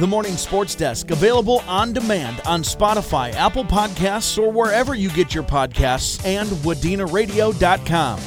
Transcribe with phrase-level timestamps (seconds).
[0.00, 5.32] The Morning Sports Desk, available on demand on Spotify, Apple Podcasts, or wherever you get
[5.32, 8.18] your podcasts, and WadenaRadio.com.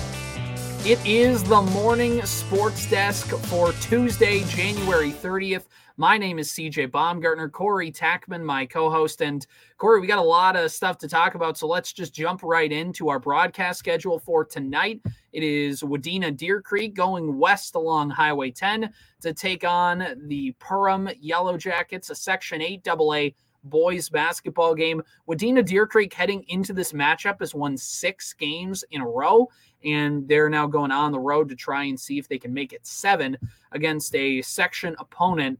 [0.85, 5.65] It is the Morning Sports Desk for Tuesday, January 30th.
[5.99, 9.23] My name is CJ Baumgartner, Corey Tackman, my co host.
[9.23, 9.45] And
[9.79, 11.57] Corey, we got a lot of stuff to talk about.
[11.57, 15.01] So let's just jump right into our broadcast schedule for tonight.
[15.33, 21.11] It is Wadena Deer Creek going west along Highway 10 to take on the Perham
[21.19, 23.29] Yellow Jackets, a Section 8 AA
[23.63, 25.01] boys basketball game.
[25.27, 29.47] Wadena Deer Creek heading into this matchup has won six games in a row,
[29.83, 32.73] and they're now going on the road to try and see if they can make
[32.73, 33.37] it seven
[33.71, 35.59] against a section opponent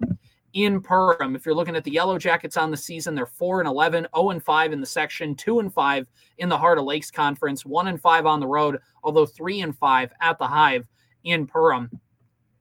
[0.54, 1.36] in Perham.
[1.36, 4.30] If you're looking at the Yellow Jackets on the season, they're 4 and 11, 0
[4.32, 6.08] and 5 in the section, 2 and 5
[6.40, 9.78] in the Heart of Lakes Conference, 1 and 5 on the road, although 3 and
[9.78, 10.88] 5 at the Hive
[11.24, 11.90] in Perham.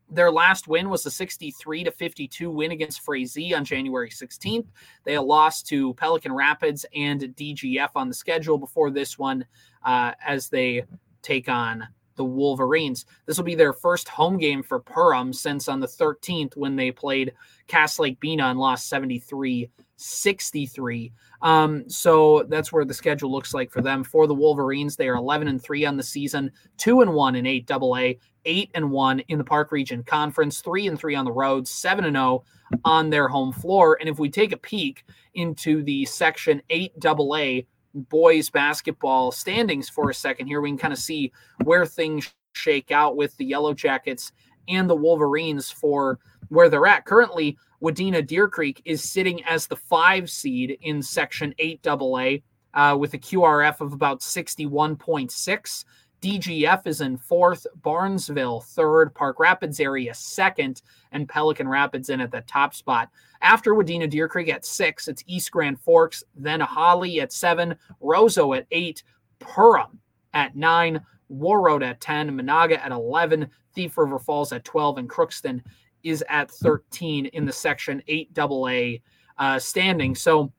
[0.09, 4.67] Their last win was a 63 to 52 win against Frazee on January 16th.
[5.05, 9.45] They lost to Pelican Rapids and DGF on the schedule before this one
[9.85, 10.85] uh, as they
[11.27, 13.05] take on the Wolverines.
[13.27, 16.91] This will be their first home game for Perham since on the 13th when they
[16.91, 17.33] played
[17.67, 21.13] Cass Lake Bena and lost 73 63.
[21.43, 24.05] Um, so that's where the schedule looks like for them.
[24.05, 27.47] For the Wolverines, they are 11 and 3 on the season, 2 and 1 in
[27.47, 28.13] 8 AA,
[28.45, 32.05] 8 and 1 in the Park Region Conference, 3 and 3 on the road, 7
[32.05, 32.45] and 0
[32.85, 33.97] on their home floor.
[34.01, 35.05] And if we take a peek
[35.35, 37.63] into the Section 8 AA
[37.97, 41.33] boys basketball standings for a second here, we can kind of see
[41.65, 44.33] where things shake out with the Yellow Jackets
[44.69, 47.05] and the Wolverines for where they're at.
[47.05, 52.37] Currently, Wadena Deer Creek is sitting as the five seed in Section 8 AA
[52.75, 55.85] uh, with a QRF of about 61.6.
[56.27, 60.83] DGF is in fourth, Barnesville third, Park Rapids area second,
[61.13, 63.11] and Pelican Rapids in at the top spot.
[63.43, 68.59] After Wadena Deer Creek at six, it's East Grand Forks, then Hawley at seven, Roseau
[68.59, 69.05] at eight,
[69.39, 69.99] Perham
[70.35, 71.01] at nine,
[71.31, 75.63] Warroad at 10, Menahga at 11, Thief River Falls at 12, and Crookston
[76.03, 78.97] is at 13 in the Section 8 AA
[79.39, 80.17] uh, standing.
[80.17, 80.53] So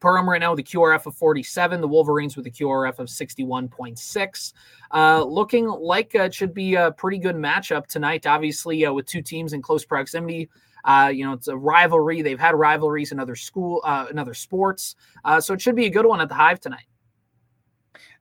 [0.00, 4.52] Perham right now with a QRF of 47, the Wolverines with a QRF of 61.6.
[4.92, 9.22] Uh, looking like it should be a pretty good matchup tonight, obviously, uh, with two
[9.22, 10.48] teams in close proximity.
[10.84, 12.22] Uh, you know, it's a rivalry.
[12.22, 14.96] They've had rivalries in other school, uh, in other sports.
[15.24, 16.86] Uh, so it should be a good one at the Hive tonight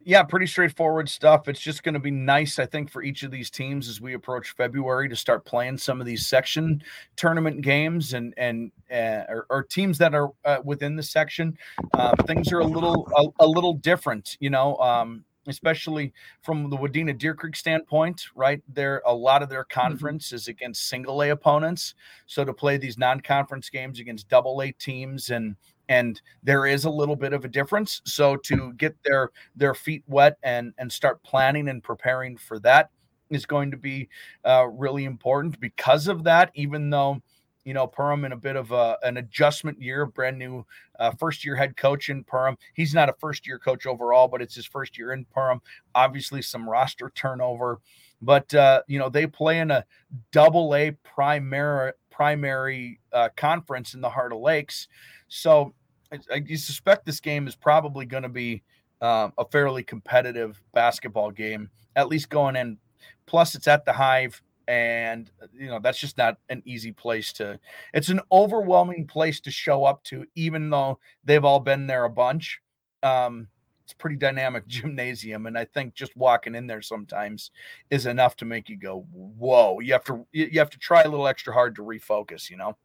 [0.08, 1.50] yeah, pretty straightforward stuff.
[1.50, 4.14] It's just going to be nice, I think, for each of these teams as we
[4.14, 6.82] approach February to start playing some of these section
[7.18, 11.58] tournament games and and uh, or, or, teams that are uh, within the section.
[11.94, 14.78] Uh, things are a little a, a, little different, you know.
[14.78, 18.62] Um, especially from the Wadena Deer Creek standpoint, right?
[18.68, 19.80] There, a lot of their mm-hmm.
[19.80, 21.96] conference is against single A opponents.
[22.28, 25.56] So to play these non-conference games against double A teams and
[25.90, 28.02] and there is a little bit of a difference.
[28.06, 32.90] So to get their their feet wet and and start planning and preparing for that
[33.30, 34.10] is going to be
[34.46, 35.60] uh, really important.
[35.60, 37.22] Because of that even though
[37.66, 40.66] you know Perham in a bit of a, an adjustment year brand new
[41.00, 42.56] uh, first year head coach in Perham.
[42.74, 45.60] He's not a first year coach overall but it's his first year in Perham.
[45.94, 47.80] Obviously some roster turnover
[48.22, 49.86] but uh, you know they play in a
[50.32, 54.88] double a primary primary uh, conference in the heart of lakes
[55.28, 55.74] so
[56.12, 58.64] I, I suspect this game is probably going to be
[59.02, 62.78] um, a fairly competitive basketball game, at least going in.
[63.26, 67.60] Plus, it's at the Hive, and you know that's just not an easy place to.
[67.94, 72.10] It's an overwhelming place to show up to, even though they've all been there a
[72.10, 72.62] bunch.
[73.04, 73.48] Um,
[73.88, 77.52] it's pretty dynamic gymnasium, and I think just walking in there sometimes
[77.90, 81.10] is enough to make you go, "Whoa!" You have to you have to try a
[81.10, 82.76] little extra hard to refocus, you know.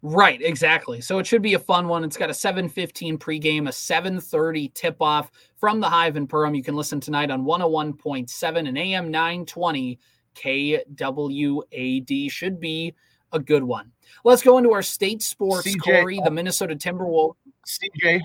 [0.00, 1.00] Right, exactly.
[1.00, 2.04] So it should be a fun one.
[2.04, 6.56] It's got a 7:15 pregame, a 7:30 tip-off from the Hive in Perham.
[6.56, 9.98] You can listen tonight on 101.7 and AM 920
[10.34, 12.30] KWAD.
[12.30, 12.94] Should be
[13.32, 13.92] a good one.
[14.24, 16.30] Let's go into our state sports, CJ, Corey, the oh.
[16.30, 17.34] Minnesota Timberwolves.
[17.66, 18.22] CJ,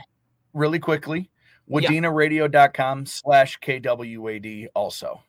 [0.54, 1.30] really quickly,
[1.70, 5.22] wadenaradio.com slash KWAD also.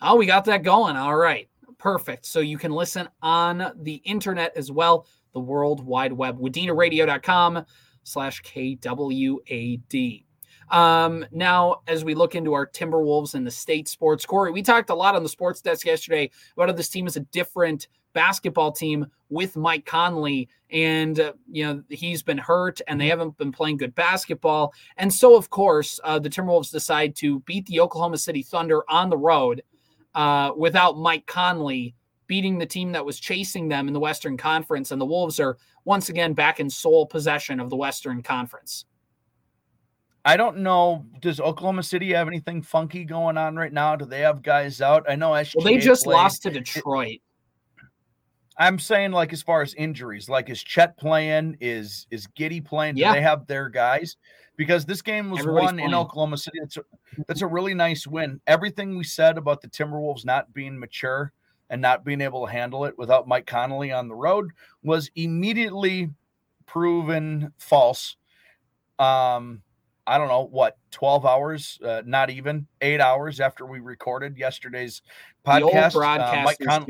[0.00, 0.96] Oh, we got that going.
[0.96, 1.48] All right.
[1.78, 2.26] Perfect.
[2.26, 6.38] So you can listen on the internet as well the World Wide Web.
[6.38, 7.64] WadenaRadio.com
[8.02, 10.24] slash KWAD.
[10.70, 14.90] Um, now, as we look into our Timberwolves and the state sports, Corey, we talked
[14.90, 18.72] a lot on the sports desk yesterday about how this team is a different basketball
[18.72, 20.48] team with Mike Conley.
[20.70, 24.72] And, uh, you know, he's been hurt and they haven't been playing good basketball.
[24.96, 29.10] And so, of course, uh, the Timberwolves decide to beat the Oklahoma City Thunder on
[29.10, 29.62] the road
[30.14, 31.94] uh, without Mike Conley
[32.26, 34.92] beating the team that was chasing them in the Western Conference.
[34.92, 38.84] And the Wolves are once again back in sole possession of the Western Conference.
[40.24, 41.06] I don't know.
[41.20, 43.96] Does Oklahoma City have anything funky going on right now?
[43.96, 45.06] Do they have guys out?
[45.08, 46.14] I know SGA Well, they just played.
[46.14, 47.20] lost to Detroit.
[48.60, 51.56] I'm saying like as far as injuries, like is Chet playing?
[51.60, 52.96] Is is Giddey playing?
[52.96, 53.14] Do yeah.
[53.14, 54.18] they have their guys?
[54.56, 55.88] Because this game was Everybody's won playing.
[55.88, 56.58] in Oklahoma City.
[56.60, 56.82] That's a,
[57.26, 58.38] that's a really nice win.
[58.46, 61.32] Everything we said about the Timberwolves not being mature
[61.70, 64.50] and not being able to handle it without Mike Conley on the road
[64.82, 66.10] was immediately
[66.66, 68.16] proven false.
[68.98, 69.62] Um,
[70.06, 75.00] I don't know what 12 hours, uh, not even eight hours after we recorded yesterday's
[75.46, 75.94] podcast.
[75.96, 76.84] uh, Mike Con-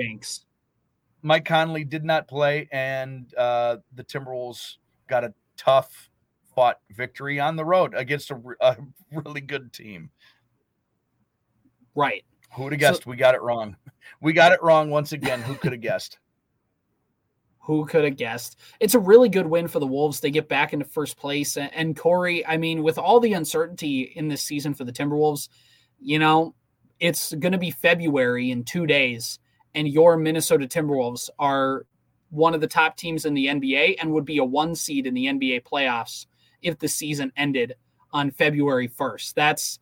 [1.22, 4.76] Mike Conley did not play, and uh, the Timberwolves
[5.08, 6.08] got a tough
[6.54, 8.76] fought victory on the road against a, a
[9.12, 10.10] really good team.
[11.94, 12.24] Right.
[12.54, 13.04] Who would have guessed?
[13.04, 13.76] So, we got it wrong.
[14.20, 15.42] We got it wrong once again.
[15.42, 16.18] Who could have guessed?
[17.64, 18.58] Who could have guessed?
[18.80, 20.20] It's a really good win for the Wolves.
[20.20, 21.56] They get back into first place.
[21.56, 25.48] And Corey, I mean, with all the uncertainty in this season for the Timberwolves,
[26.00, 26.54] you know,
[26.98, 29.38] it's going to be February in two days
[29.74, 31.86] and your Minnesota Timberwolves are
[32.30, 35.14] one of the top teams in the NBA and would be a one seed in
[35.14, 36.26] the NBA playoffs
[36.62, 37.74] if the season ended
[38.12, 39.34] on February 1st.
[39.34, 39.78] That's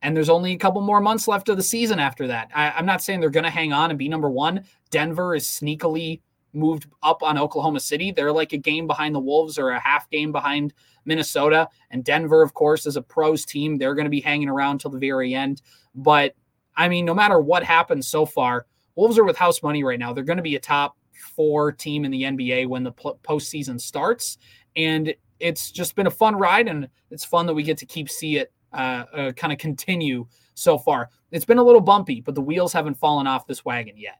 [0.00, 2.50] and there's only a couple more months left of the season after that.
[2.54, 4.64] I, am not saying they're going to hang on and be number one.
[4.90, 6.20] Denver is sneakily
[6.52, 8.12] moved up on Oklahoma City.
[8.12, 10.72] They're like a game behind the Wolves or a half game behind
[11.04, 11.68] Minnesota.
[11.90, 13.76] And Denver, of course, is a pros team.
[13.76, 15.62] They're going to be hanging around till the very end.
[15.96, 16.34] But
[16.76, 18.66] I mean, no matter what happens so far,
[18.98, 20.12] Wolves are with house money right now.
[20.12, 20.96] They're going to be a top
[21.36, 24.38] four team in the NBA when the postseason starts.
[24.74, 28.10] And it's just been a fun ride, and it's fun that we get to keep
[28.10, 31.10] see it uh, uh, kind of continue so far.
[31.30, 34.18] It's been a little bumpy, but the wheels haven't fallen off this wagon yet.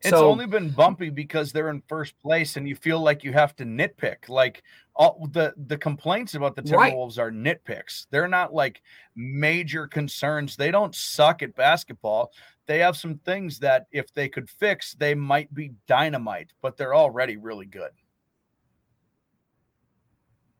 [0.00, 3.32] It's so, only been bumpy because they're in first place, and you feel like you
[3.32, 4.28] have to nitpick.
[4.28, 4.64] Like
[5.00, 7.24] all the the complaints about the Timberwolves right.
[7.24, 8.06] are nitpicks.
[8.10, 8.82] They're not like
[9.16, 10.56] major concerns.
[10.56, 12.32] They don't suck at basketball.
[12.66, 16.94] They have some things that if they could fix, they might be dynamite, but they're
[16.94, 17.92] already really good.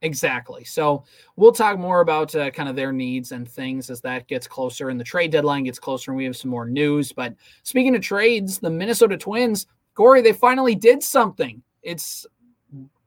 [0.01, 0.65] Exactly.
[0.65, 1.05] So
[1.37, 4.89] we'll talk more about uh, kind of their needs and things as that gets closer
[4.89, 7.13] and the trade deadline gets closer and we have some more news.
[7.13, 11.63] But speaking of trades, the Minnesota Twins, Corey, they finally did something.
[11.83, 12.27] It's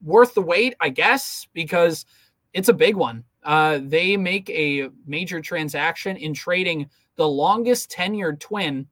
[0.04, 2.06] worth the wait, I guess, because
[2.52, 3.24] it's a big one.
[3.42, 8.86] Uh, they make a major transaction in trading the longest tenured twin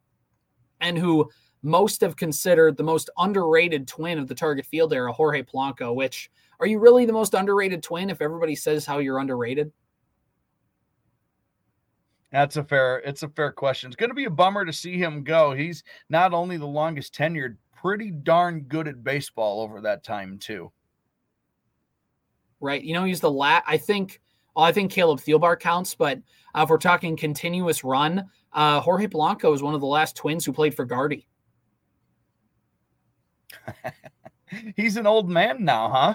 [0.81, 1.31] and who
[1.63, 6.29] most have considered the most underrated twin of the target field era, Jorge Polanco, which–
[6.63, 9.73] are you really the most underrated twin if everybody says how you're underrated?
[12.31, 13.89] That's a fair it's a fair question.
[13.89, 15.55] It's going to be a bummer to see him go.
[15.55, 20.71] He's not only the longest tenured, pretty darn good at baseball over that time too.
[22.63, 22.83] Right.
[22.83, 24.21] You know, he's the lat I think
[24.55, 26.19] well, I think Caleb Thielbar counts, but
[26.55, 30.45] uh, if we're talking continuous run, uh, Jorge Polanco is one of the last twins
[30.45, 31.27] who played for Gardy.
[34.77, 36.15] he's an old man now, huh?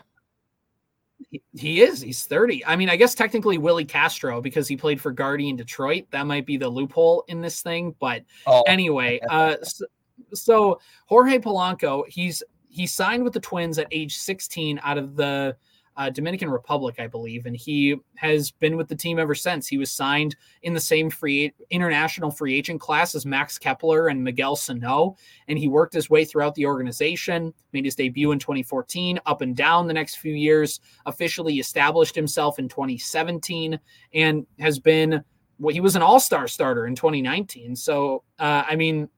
[1.56, 2.00] He is.
[2.00, 2.64] He's 30.
[2.66, 6.06] I mean, I guess technically Willie Castro because he played for Gardy in Detroit.
[6.12, 7.96] That might be the loophole in this thing.
[8.00, 8.62] But oh.
[8.68, 9.86] anyway, uh, so,
[10.34, 15.58] so Jorge Polanco, he's he signed with the Twins at age 16 out of the
[15.98, 19.68] uh, Dominican Republic, I believe, and he has been with the team ever since.
[19.68, 24.24] He was signed in the same free international free agent class as Max Kepler and
[24.24, 25.16] Miguel Sano,
[25.48, 27.54] and he worked his way throughout the organization.
[27.74, 30.80] Made his debut in 2014, up and down the next few years.
[31.08, 33.80] Officially established himself in 2017,
[34.14, 35.24] and has been
[35.60, 37.76] well, he was an all-star starter in 2019.
[37.76, 39.10] So, uh, I mean,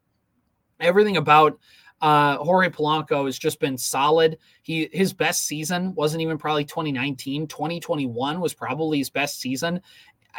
[0.80, 1.60] everything about
[2.02, 4.38] uh, Jorge Polanco has just been solid.
[4.62, 7.48] He his best season wasn't even probably 2019.
[7.48, 9.82] 2021 was probably his best season,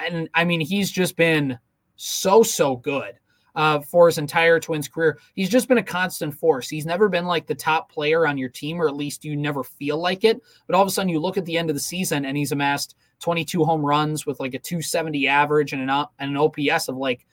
[0.00, 1.58] and I mean he's just been
[1.96, 3.18] so so good
[3.54, 5.18] uh, for his entire Twins career.
[5.34, 6.68] He's just been a constant force.
[6.68, 9.62] He's never been like the top player on your team, or at least you never
[9.62, 10.40] feel like it.
[10.66, 12.52] But all of a sudden, you look at the end of the season, and he's
[12.52, 16.96] amassed 22 home runs with like a 270 average and an, and an OPS of
[16.96, 17.26] like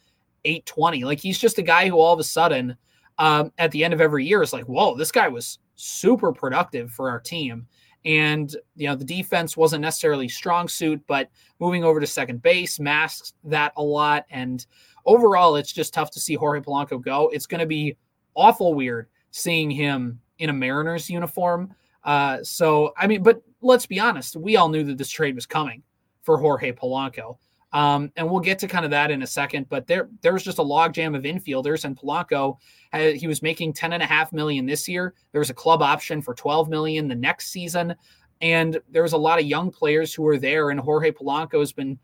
[0.43, 1.03] 820.
[1.05, 2.75] Like he's just a guy who all of a sudden
[3.17, 6.91] um, at the end of every year is like, whoa, this guy was super productive
[6.91, 7.67] for our team.
[8.05, 12.79] And, you know, the defense wasn't necessarily strong suit, but moving over to second base
[12.79, 14.25] masks that a lot.
[14.29, 14.65] And
[15.05, 17.29] overall, it's just tough to see Jorge Polanco go.
[17.29, 17.97] It's going to be
[18.35, 21.73] awful weird seeing him in a Mariners uniform.
[22.03, 25.45] Uh, so, I mean, but let's be honest, we all knew that this trade was
[25.45, 25.83] coming
[26.21, 27.37] for Jorge Polanco.
[27.73, 30.43] Um, and we'll get to kind of that in a second, but there there was
[30.43, 32.57] just a logjam of infielders, and Polanco
[32.93, 35.13] had, he was making ten and a half million this year.
[35.33, 37.93] There was a club option for twelve million the next season,
[38.39, 40.69] and there was a lot of young players who were there.
[40.69, 41.99] And Jorge Polanco has been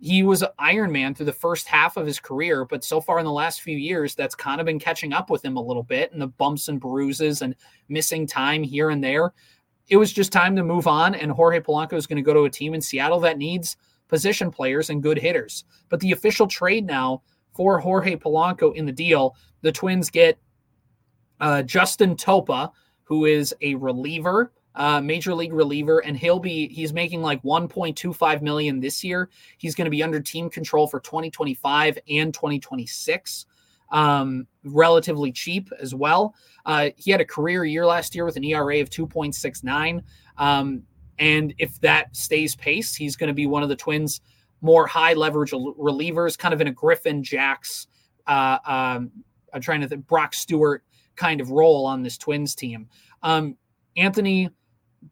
[0.00, 3.24] he was Iron Man through the first half of his career, but so far in
[3.24, 6.10] the last few years, that's kind of been catching up with him a little bit,
[6.12, 7.54] and the bumps and bruises and
[7.88, 9.32] missing time here and there.
[9.88, 12.44] It was just time to move on, and Jorge Polanco is going to go to
[12.44, 13.76] a team in Seattle that needs
[14.10, 15.64] position players and good hitters.
[15.88, 17.22] But the official trade now
[17.54, 20.38] for Jorge Polanco in the deal, the Twins get
[21.40, 22.70] uh, Justin Topa,
[23.04, 28.42] who is a reliever, uh, major league reliever, and he'll be he's making like 1.25
[28.42, 29.30] million this year.
[29.58, 33.46] He's going to be under team control for 2025 and 2026.
[33.90, 36.34] Um, relatively cheap as well.
[36.64, 40.02] Uh, he had a career year last year with an ERA of 2.69.
[40.38, 40.84] Um,
[41.20, 44.20] and if that stays pace, he's going to be one of the Twins'
[44.62, 47.86] more high leverage relievers, kind of in a Griffin Jax.
[48.26, 49.12] uh, um,
[49.52, 50.82] I'm trying to think, Brock Stewart
[51.16, 52.88] kind of role on this Twins team.
[53.22, 53.56] Um,
[53.96, 54.48] Anthony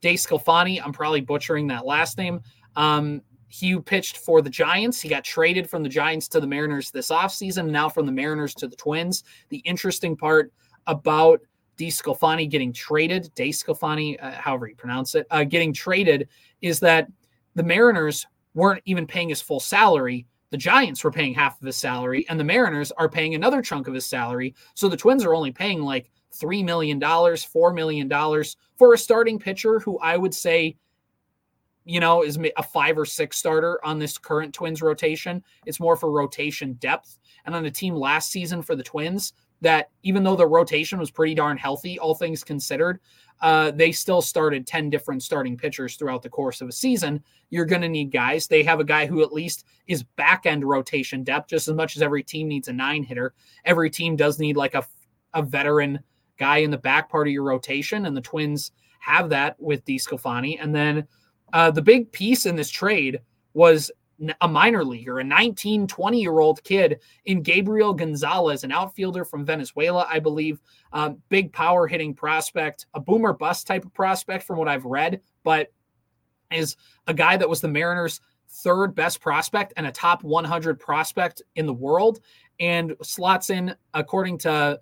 [0.01, 2.41] DeSclafani, I'm probably butchering that last name.
[2.77, 5.01] Um, he pitched for the Giants.
[5.01, 8.55] He got traded from the Giants to the Mariners this offseason, now from the Mariners
[8.57, 9.25] to the Twins.
[9.49, 10.53] The interesting part
[10.87, 11.41] about
[11.79, 16.29] DeSclafani getting traded, DeSclafani, uh, however you pronounce it, uh, getting traded
[16.61, 17.09] is that
[17.55, 20.27] the Mariners weren't even paying his full salary.
[20.51, 23.87] The Giants were paying half of his salary, and the Mariners are paying another chunk
[23.87, 24.55] of his salary.
[24.75, 28.45] So the Twins are only paying like $3 million, $4 million
[28.77, 30.77] for a starting pitcher who I would say,
[31.85, 35.43] you know, is a five or six starter on this current Twins rotation.
[35.65, 37.19] It's more for rotation depth.
[37.47, 41.11] And on a team last season for the Twins, that even though the rotation was
[41.11, 43.01] pretty darn healthy, all things considered,
[43.41, 47.23] uh, they still started 10 different starting pitchers throughout the course of a season.
[47.51, 48.47] You're going to need guys.
[48.47, 51.97] They have a guy who at least is back end rotation depth just as much
[51.97, 53.35] as every team needs a nine hitter.
[53.65, 54.85] Every team does need like a,
[55.35, 56.01] a veteran
[56.39, 60.59] guy in the back part of your rotation, and the Twins have that with DeSclafani.
[60.61, 61.07] And then
[61.53, 63.21] uh, the big piece in this trade
[63.55, 63.91] was
[64.41, 69.45] a minor leaguer, a 19, 20 year old kid in Gabriel Gonzalez, an outfielder from
[69.45, 70.61] Venezuela, I believe.
[70.93, 75.21] Um, big power hitting prospect, a boomer bust type of prospect from what I've read,
[75.45, 75.73] but
[76.51, 81.43] is a guy that was the Mariners' third best prospect and a top 100 prospect
[81.57, 82.21] in the world,
[82.59, 84.81] and slots in, according to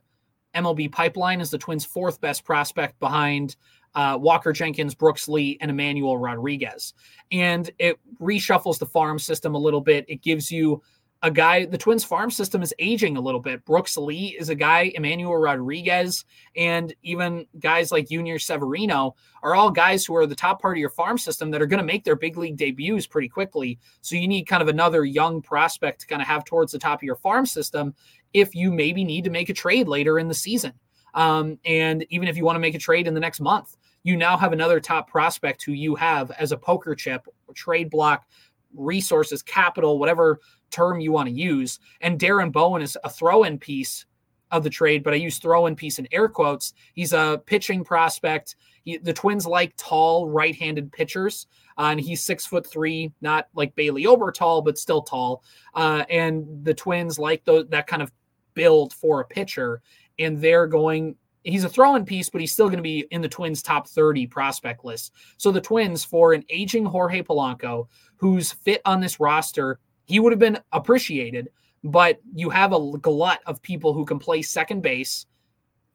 [0.55, 3.57] MLB Pipeline, as the Twins' fourth best prospect behind
[3.97, 6.95] uh, Walker Jenkins, Brooks Lee, and Emmanuel Rodriguez.
[7.33, 10.05] And it reshuffles the farm system a little bit.
[10.07, 10.83] It gives you
[11.23, 13.65] a guy, the Twins farm system is aging a little bit.
[13.65, 16.27] Brooks Lee is a guy, Emmanuel Rodriguez,
[16.57, 20.81] and even guys like Junior Severino are all guys who are the top part of
[20.81, 23.79] your farm system that are going to make their big league debuts pretty quickly.
[24.03, 26.99] So you need kind of another young prospect to kind of have towards the top
[26.99, 27.95] of your farm system
[28.35, 30.75] if you maybe need to make a trade later in the season.
[31.15, 33.75] Um, and even if you want to make a trade in the next month
[34.07, 38.25] you now have another top prospect who you have as a poker chip, trade block,
[38.73, 40.39] resources, capital, whatever
[40.71, 41.81] term you want to use.
[42.01, 44.07] And Darren Bowen is a throw in piece
[44.53, 46.73] of the trade, but I use throw in piece in air quotes.
[46.95, 48.55] He's a pitching prospect.
[48.85, 51.49] He, the Twins like tall right handed pitchers.
[51.77, 55.43] Uh, and he's six foot three, not like Bailey Ober tall, but still tall.
[55.75, 58.13] Uh, and the Twins like those, that kind of
[58.55, 59.83] build for a pitcher.
[60.17, 61.17] And they're going
[61.53, 64.27] he's a throw-in piece, but he's still going to be in the Twins' top 30
[64.27, 65.13] prospect list.
[65.37, 70.33] So the Twins, for an aging Jorge Polanco, who's fit on this roster, he would
[70.33, 71.49] have been appreciated.
[71.85, 75.27] But you have a glut of people who can play second base.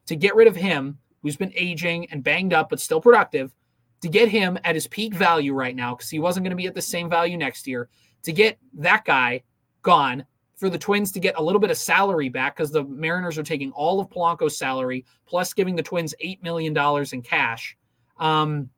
[0.08, 3.54] To get rid of him, who's been aging and banged up but still productive,
[4.02, 6.66] to get him at his peak value right now, because he wasn't going to be
[6.66, 7.88] at the same value next year,
[8.24, 9.44] to get that guy
[9.84, 10.26] gone
[10.62, 13.44] for the Twins to get a little bit of salary back because the Mariners are
[13.44, 16.78] taking all of Polanco's salary plus giving the Twins $8 million
[17.12, 17.76] in cash.
[18.20, 18.70] Um,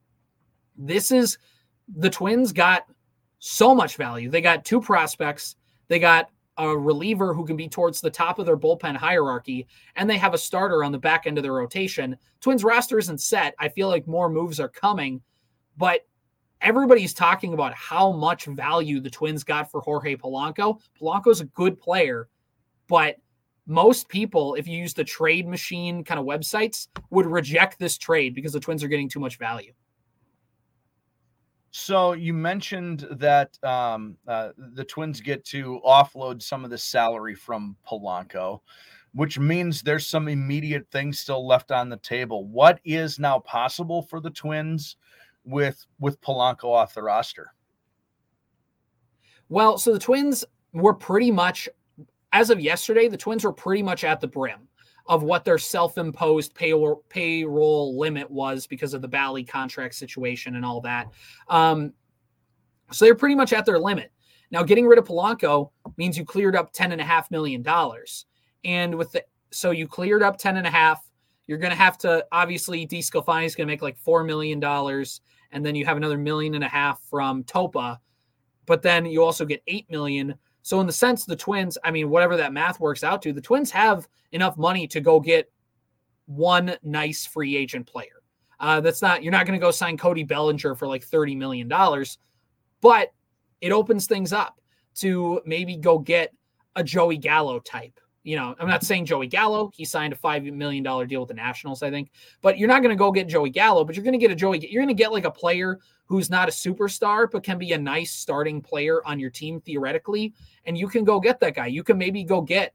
[0.77, 1.37] this is
[1.97, 2.85] the Twins got
[3.39, 4.29] so much value.
[4.29, 5.57] They got two prospects,
[5.89, 10.09] they got a reliever who can be towards the top of their bullpen hierarchy, and
[10.09, 12.15] they have a starter on the back end of their rotation.
[12.39, 13.55] Twins roster isn't set.
[13.59, 15.21] I feel like more moves are coming,
[15.75, 16.07] but
[16.63, 20.79] everybody's talking about how much value the Twins got for Jorge Polanco.
[20.99, 22.29] Polanco's a good player,
[22.87, 23.17] but
[23.67, 28.33] most people, if you use the trade machine kind of websites, would reject this trade
[28.33, 29.73] because the Twins are getting too much value.
[31.71, 37.33] So you mentioned that um, uh, the Twins get to offload some of the salary
[37.33, 38.59] from Polanco,
[39.13, 42.45] which means there's some immediate things still left on the table.
[42.47, 44.97] What is now possible for the Twins
[45.45, 47.53] with with Polanco off the roster?
[49.49, 51.69] Well, so the Twins were pretty much,
[52.31, 54.67] as of yesterday, the Twins were pretty much at the brim
[55.07, 60.65] of what their self-imposed payroll payroll limit was because of the Bally contract situation and
[60.65, 61.09] all that.
[61.49, 61.93] Um,
[62.91, 64.11] so they're pretty much at their limit.
[64.49, 68.25] Now, getting rid of Polanco means you cleared up ten and a half million dollars,
[68.63, 71.03] and with the so you cleared up ten and a half.
[71.45, 75.19] You're going to have to obviously DeSclafani is going to make like four million dollars,
[75.53, 77.97] and then you have another million and a half from Topa,
[78.65, 80.35] but then you also get eight million.
[80.63, 83.41] So in the sense, the Twins, I mean, whatever that math works out to, the
[83.41, 85.51] Twins have enough money to go get
[86.25, 88.21] one nice free agent player.
[88.59, 91.67] Uh, that's not you're not going to go sign Cody Bellinger for like thirty million
[91.67, 92.17] dollars,
[92.81, 93.13] but
[93.61, 94.59] it opens things up
[94.95, 96.33] to maybe go get
[96.75, 99.69] a Joey Gallo type you know, I'm not saying Joey Gallo.
[99.73, 102.11] He signed a five million dollar deal with the Nationals, I think.
[102.41, 104.35] But you're not going to go get Joey Gallo, but you're going to get a
[104.35, 104.65] Joey.
[104.71, 107.77] You're going to get like a player who's not a superstar, but can be a
[107.77, 110.33] nice starting player on your team theoretically,
[110.65, 111.67] and you can go get that guy.
[111.67, 112.73] You can maybe go get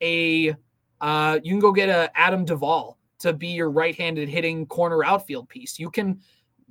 [0.00, 0.54] a.
[1.00, 5.48] Uh, you can go get a Adam Duvall to be your right-handed hitting corner outfield
[5.48, 5.78] piece.
[5.78, 6.20] You can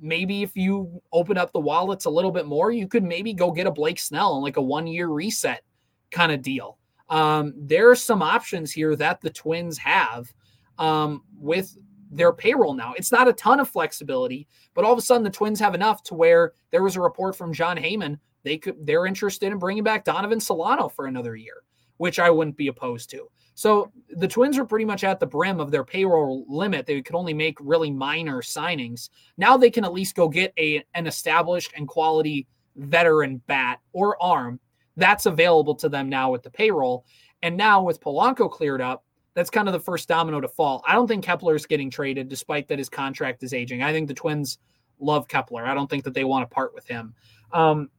[0.00, 3.52] maybe if you open up the wallets a little bit more, you could maybe go
[3.52, 5.62] get a Blake Snell on like a one-year reset
[6.10, 6.78] kind of deal
[7.10, 10.32] um, there are some options here that the Twins have
[10.78, 11.76] um, with
[12.10, 12.94] their payroll now.
[12.96, 16.02] It's not a ton of flexibility, but all of a sudden the Twins have enough
[16.04, 19.84] to where there was a report from Jon Heyman they could they're interested in bringing
[19.84, 21.62] back Donovan Solano for another year,
[21.98, 23.30] which I wouldn't be opposed to.
[23.54, 26.86] So the Twins are pretty much at the brim of their payroll limit.
[26.86, 29.10] They could only make really minor signings.
[29.36, 34.20] Now they can at least go get a an established and quality veteran bat or
[34.22, 34.60] arm
[34.96, 37.04] that's available to them now with the payroll.
[37.42, 39.04] And now with Polanco cleared up,
[39.34, 40.82] that's kind of the first domino to fall.
[40.86, 43.82] I don't think Kepler is getting traded, despite that his contract is aging.
[43.82, 44.58] I think the Twins
[44.98, 45.64] love Kepler.
[45.64, 47.14] I don't think that they want to part with him.
[47.52, 47.90] Um,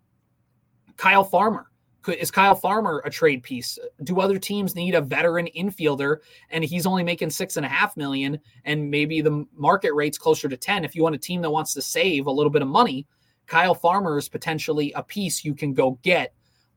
[0.97, 1.67] Kyle Farmer.
[2.07, 3.77] Is Kyle Farmer a trade piece?
[4.03, 6.17] Do other teams need a veteran infielder
[6.49, 10.49] and he's only making six and a half million and maybe the market rate's closer
[10.49, 10.83] to 10?
[10.83, 13.05] If you want a team that wants to save a little bit of money,
[13.45, 16.33] Kyle Farmer is potentially a piece you can go get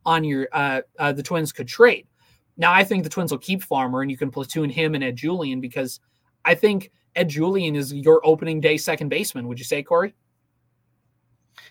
[0.07, 2.07] on your uh, uh, the Twins could trade.
[2.57, 5.17] Now I think the Twins will keep Farmer and you can platoon him and Ed
[5.17, 6.01] Julien because
[6.45, 9.49] I think Ed Julien is your opening day second baseman.
[9.49, 10.15] Would you say, Corey?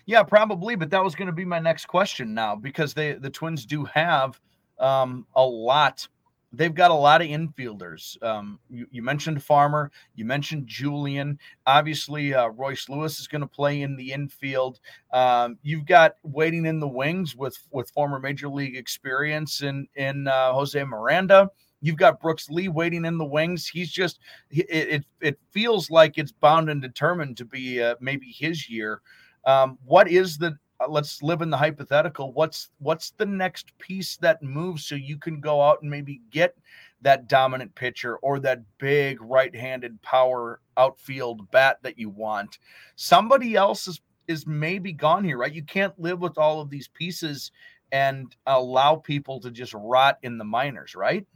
[0.06, 0.74] Yeah, probably.
[0.74, 3.84] But that was going to be my next question now because they the Twins do
[3.84, 4.40] have
[4.78, 6.08] um, a lot
[6.56, 8.22] they've got a lot of infielders.
[8.22, 11.38] Um, you, you, mentioned Farmer, you mentioned Julien.
[11.66, 14.80] Obviously, uh, Royce Lewis is going to play in the infield.
[15.12, 20.28] Um, you've got waiting in the wings with with former major league experience in in
[20.28, 21.50] uh, Jose Miranda.
[21.80, 23.66] You've got Brooks Lee waiting in the wings.
[23.66, 28.26] He's just it it, it feels like it's bound and determined to be uh, maybe
[28.26, 29.02] his year.
[29.46, 32.32] Um, what is the Uh, let's live in the hypothetical.
[32.32, 36.56] What's what's the next piece that moves so you can go out and maybe get
[37.02, 42.58] that dominant pitcher or that big right-handed power outfield bat that you want?
[42.96, 45.52] Somebody else is is maybe gone here right?
[45.52, 47.52] You can't live with all of these pieces
[47.92, 51.26] and allow people to just rot in the minors right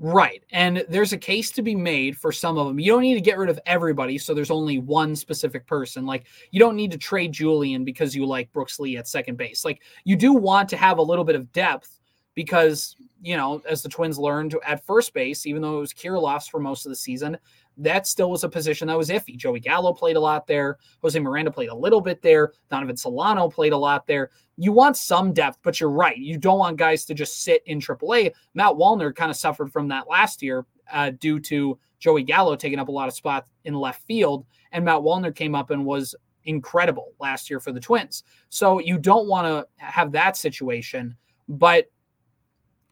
[0.00, 0.44] Right.
[0.52, 2.78] And there's a case to be made for some of them.
[2.78, 4.16] You don't need to get rid of everybody.
[4.16, 6.06] So there's only one specific person.
[6.06, 9.64] Like you don't need to trade Julien because you like Brooks Lee at second base.
[9.64, 11.98] Like you do want to have a little bit of depth
[12.36, 16.46] because, you know, as the Twins learned at first base, even though it was Kirilloff's
[16.46, 17.36] for most of the season,
[17.78, 19.36] that still was a position that was iffy.
[19.36, 20.78] Joey Gallo played a lot there.
[21.02, 22.52] Jose Miranda played a little bit there.
[22.70, 24.30] Donovan Solano played a lot there.
[24.56, 26.16] You want some depth, but you're right.
[26.16, 28.32] You don't want guys to just sit in AAA.
[28.54, 32.78] Matt Wallner kind of suffered from that last year uh, due to Joey Gallo taking
[32.78, 34.44] up a lot of spots in left field.
[34.72, 36.14] And Matt Wallner came up and was
[36.44, 38.24] incredible last year for the Twins.
[38.48, 41.16] So you don't want to have that situation.
[41.48, 41.90] But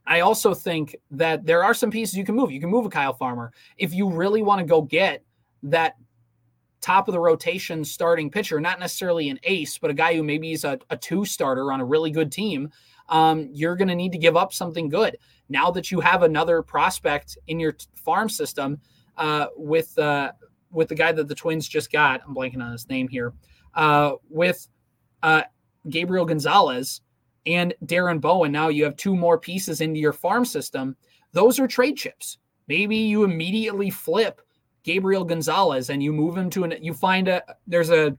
[0.07, 2.53] I also think that there are some pieces you can move.
[2.53, 5.25] You can move a Kyle Farmer if you really want to go get
[5.65, 5.97] that
[6.81, 10.53] top of the rotation starting pitcher, not necessarily an ace, but a guy who maybe
[10.53, 12.71] is a, a two starter on a really good team.
[13.09, 15.17] Um, you're going to need to give up something good
[15.49, 18.81] now that you have another prospect in your farm system
[19.17, 20.33] uh, with uh,
[20.71, 22.21] with the guy that the Twins just got.
[22.27, 23.33] I'm blanking on his name here.
[23.75, 24.69] Uh, with
[25.23, 25.43] uh,
[25.89, 27.01] Gabriel Gonzalez
[27.47, 28.53] and Darren Bowen.
[28.53, 30.97] Now you have two more pieces into your farm system.
[31.33, 32.39] Those are trade chips.
[32.69, 34.41] Maybe you immediately flip
[34.83, 38.17] Gabriel Gonzalez and you move him to an you find a there's a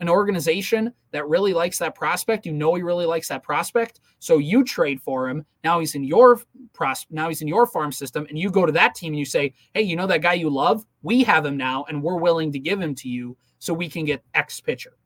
[0.00, 2.46] an organization that really likes that prospect.
[2.46, 5.46] You know he really likes that prospect, so you trade for him.
[5.62, 6.40] Now he's in your
[6.72, 9.24] pros now he's in your farm system and you go to that team and you
[9.24, 10.84] say, "Hey, you know that guy you love?
[11.02, 14.04] We have him now and we're willing to give him to you so we can
[14.04, 14.96] get X pitcher."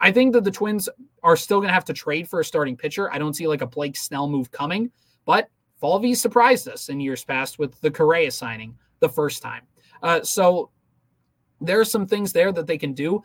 [0.00, 0.88] I think that the Twins
[1.22, 3.12] are still going to have to trade for a starting pitcher.
[3.12, 4.90] I don't see like a Blake Snell move coming,
[5.24, 5.48] but
[5.80, 9.62] Falvey surprised us in years past with the Correa signing the first time.
[10.02, 10.70] Uh, so
[11.60, 13.22] there are some things there that they can do.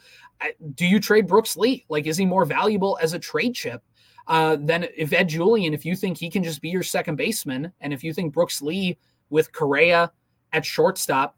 [0.76, 1.86] Do you trade Brooks Lee?
[1.90, 3.84] Like, is he more valuable as a trade chip
[4.28, 7.72] uh, than if Ed Julien, if you think he can just be your second baseman,
[7.82, 8.98] and if you think Brooks Lee
[9.30, 10.12] with Correa
[10.52, 11.38] at shortstop,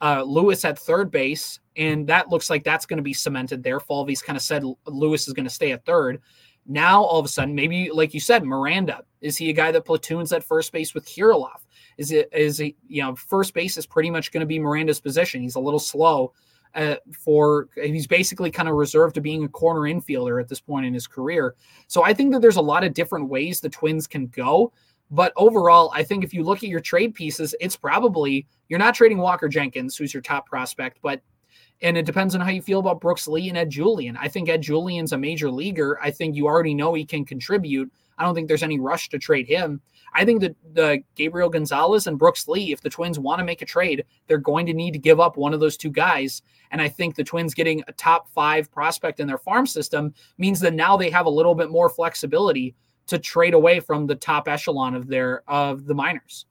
[0.00, 3.80] uh, Lewis at third base, and that looks like that's going to be cemented there.
[3.80, 6.20] Falvey's kind of said Lewis is going to stay at third.
[6.66, 9.84] Now, all of a sudden, maybe like you said, Miranda is he a guy that
[9.84, 11.64] platoons at first base with Kirilloff?
[11.98, 15.00] Is it is he you know first base is pretty much going to be Miranda's
[15.00, 15.42] position?
[15.42, 16.32] He's a little slow
[16.74, 20.86] uh, for he's basically kind of reserved to being a corner infielder at this point
[20.86, 21.54] in his career.
[21.88, 24.72] So I think that there's a lot of different ways the Twins can go.
[25.10, 28.94] But overall, I think if you look at your trade pieces, it's probably you're not
[28.94, 31.20] trading Walker Jenkins, who's your top prospect, but
[31.82, 34.16] and it depends on how you feel about Brooks Lee and Ed Julien.
[34.16, 35.98] I think Ed Julien's a major leaguer.
[36.02, 37.92] I think you already know he can contribute.
[38.18, 39.82] I don't think there's any rush to trade him.
[40.14, 43.60] I think that the Gabriel Gonzalez and Brooks Lee, if the Twins want to make
[43.60, 46.40] a trade, they're going to need to give up one of those two guys.
[46.70, 50.60] And I think the Twins getting a top five prospect in their farm system means
[50.60, 52.74] that now they have a little bit more flexibility
[53.06, 56.46] to trade away from the top echelon of their of the minors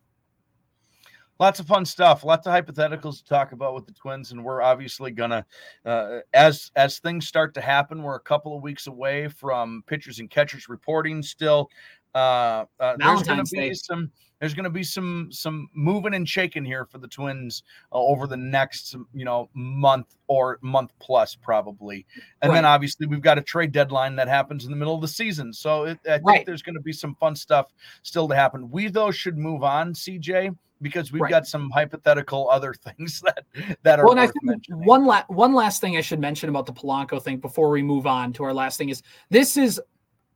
[1.39, 2.24] lots of fun stuff.
[2.24, 5.46] Lots of hypotheticals to talk about with the twins and we're obviously gonna
[5.86, 10.20] uh, as as things start to happen we're a couple of weeks away from pitchers
[10.20, 11.70] and catchers reporting still
[12.15, 16.65] uh, uh there's gonna be some there's going to be some some moving and shaking
[16.65, 22.06] here for the Twins uh, over the next you know month or month plus probably,
[22.41, 22.58] and right.
[22.58, 25.54] then obviously we've got a trade deadline that happens in the middle of the season.
[25.54, 26.45] So it, I think right.
[26.45, 27.73] there's going to be some fun stuff
[28.04, 28.69] still to happen.
[28.69, 31.32] We though should move on, CJ, because we've right.
[31.32, 33.45] got some hypothetical other things that
[33.84, 34.06] that are.
[34.06, 37.38] Well, I think one last one last thing I should mention about the Polanco thing
[37.38, 39.82] before we move on to our last thing is this is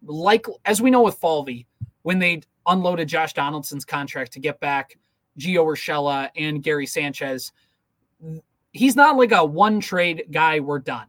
[0.04, 1.68] like as we know with Falvey
[2.04, 4.98] when they unloaded Josh Donaldson's contract to get back
[5.40, 7.52] Gio Urshela and Gary Sanchez.
[8.72, 11.08] He's not like a one trade guy, we're done.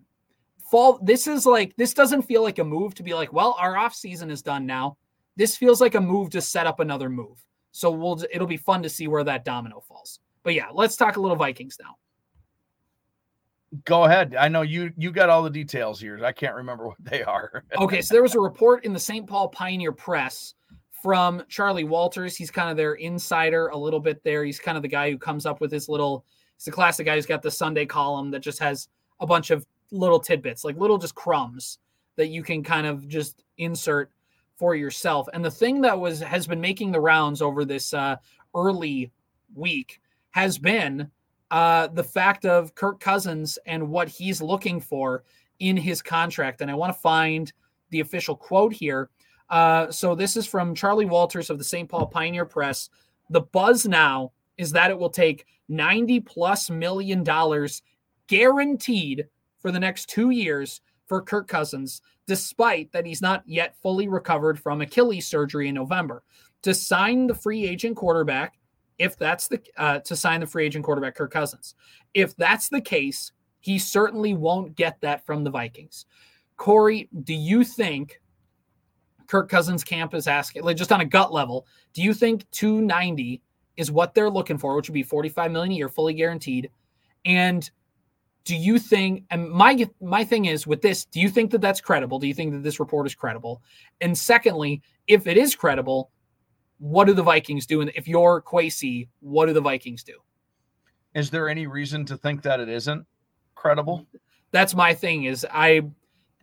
[0.59, 3.77] Fall this is like this doesn't feel like a move to be like, well, our
[3.77, 4.97] off season is done now.
[5.37, 7.45] This feels like a move to set up another move.
[7.73, 10.21] So we'll it'll be fun to see where that domino falls.
[10.43, 11.97] But yeah, let's talk a little Vikings now.
[13.85, 14.37] Go ahead.
[14.37, 16.25] I know you you got all the details here.
[16.25, 17.65] I can't remember what they are.
[17.77, 19.27] okay, so there was a report in the St.
[19.27, 20.55] Paul Pioneer Press
[21.03, 22.37] from Charlie Walters.
[22.37, 24.45] He's kind of their insider a little bit there.
[24.45, 26.25] He's kind of the guy who comes up with his little,
[26.57, 28.89] he's the classic guy who's got the Sunday column that just has
[29.21, 31.79] a bunch of little tidbits, like little just crumbs
[32.17, 34.11] that you can kind of just insert
[34.57, 35.27] for yourself.
[35.33, 38.17] And the thing that was has been making the rounds over this uh,
[38.55, 39.11] early
[39.55, 41.11] week has been
[41.51, 45.25] uh, the fact of Kirk Cousins and what he's looking for
[45.59, 46.61] in his contract.
[46.61, 47.53] And I want to find
[47.91, 49.11] the official quote here.
[49.51, 51.89] Uh, so this is from Charlie Walters of the St.
[51.89, 52.89] Paul Pioneer Press.
[53.31, 57.83] The buzz now is that it will take 90 plus million dollars
[58.29, 59.27] guaranteed
[59.59, 64.59] for the next two years for Kirk Cousins, despite that he's not yet fully recovered
[64.59, 66.23] from Achilles surgery in November.
[66.63, 68.59] To sign the free agent quarterback,
[68.99, 71.75] if that's the uh, to sign the free agent quarterback Kirk Cousins,
[72.15, 76.07] if that's the case, he certainly won't get that from the Vikings.
[76.57, 78.21] Corey, do you think
[79.31, 81.65] Kirk Cousins camp is asking, like just on a gut level,
[81.95, 83.41] do you think 290
[83.77, 86.69] is what they're looking for, which would be 45 million a year, fully guaranteed?
[87.25, 87.71] And
[88.45, 89.23] do you think?
[89.31, 92.19] And my my thing is with this, do you think that that's credible?
[92.19, 93.63] Do you think that this report is credible?
[94.01, 96.11] And secondly, if it is credible,
[96.79, 97.83] what do the Vikings do?
[97.83, 100.19] And if you're Kwesi, what do the Vikings do?
[101.15, 103.07] Is there any reason to think that it isn't
[103.55, 104.09] credible?
[104.51, 105.25] That's my thing.
[105.25, 105.83] Is I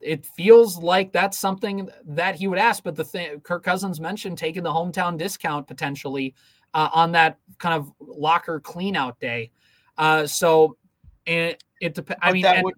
[0.02, 2.84] it feels like that's something that he would ask.
[2.84, 6.36] But the thing Kirk Cousins mentioned taking the hometown discount potentially
[6.74, 9.52] uh, on that kind of locker cleanout day.
[9.98, 10.78] Uh, so
[11.26, 12.20] and it depends.
[12.22, 12.76] I mean, that and, would,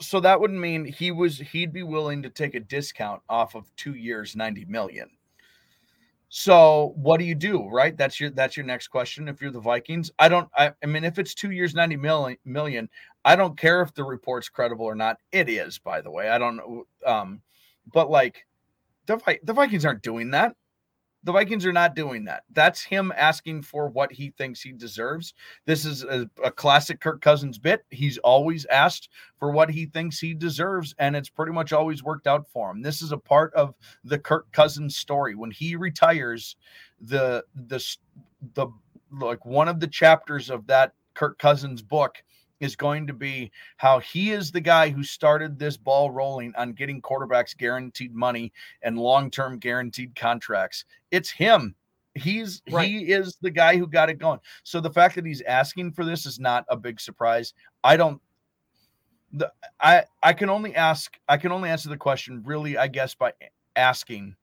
[0.00, 3.74] so that would mean he was he'd be willing to take a discount off of
[3.76, 5.10] two years, ninety million.
[6.28, 7.96] So what do you do, right?
[7.96, 9.28] That's your that's your next question.
[9.28, 10.48] If you're the Vikings, I don't.
[10.56, 12.88] I, I mean, if it's two years, ninety million, million,
[13.24, 15.18] I don't care if the report's credible or not.
[15.30, 16.28] It is, by the way.
[16.28, 17.42] I don't know, um,
[17.92, 18.44] but like
[19.06, 20.56] the the Vikings aren't doing that.
[21.26, 22.44] The Vikings are not doing that.
[22.52, 25.34] That's him asking for what he thinks he deserves.
[25.64, 27.84] This is a, a, classic Kirk Cousins bit.
[27.90, 32.28] He's always asked for what he thinks he deserves, and it's pretty much always worked
[32.28, 32.80] out for him.
[32.80, 35.34] This is a part of the Kirk Cousins story.
[35.34, 36.54] When he retires,
[37.00, 37.84] the the
[38.54, 38.68] the
[39.10, 42.22] like one of the chapters of that Kirk Cousins book
[42.60, 46.72] is going to be how he is the guy who started this ball rolling on
[46.72, 50.84] getting quarterbacks guaranteed money and long-term guaranteed contracts.
[51.10, 51.74] It's him.
[52.14, 52.88] He's right.
[52.88, 54.40] he is the guy who got it going.
[54.62, 57.52] So the fact that he's asking for this is not a big surprise.
[57.84, 58.20] I don't
[59.32, 63.14] the I I can only ask I can only answer the question really I guess
[63.14, 63.32] by
[63.74, 64.34] asking